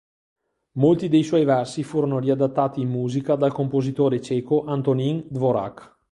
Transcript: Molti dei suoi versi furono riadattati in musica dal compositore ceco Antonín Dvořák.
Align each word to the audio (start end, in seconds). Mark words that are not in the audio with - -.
Molti 0.77 1.09
dei 1.09 1.21
suoi 1.21 1.45
versi 1.45 1.83
furono 1.83 2.17
riadattati 2.17 2.81
in 2.81 2.89
musica 2.89 3.35
dal 3.35 3.51
compositore 3.53 4.19
ceco 4.19 4.63
Antonín 4.63 5.27
Dvořák. 5.29 5.99